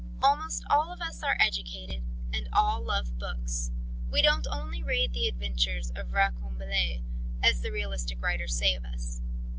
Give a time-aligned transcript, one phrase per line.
[0.23, 2.01] "Almost all of us are educated,
[2.33, 3.69] and all love books.
[4.11, 7.03] We don't only read the adventures of Roqueambole,
[7.43, 9.21] as the realistic writers say of us.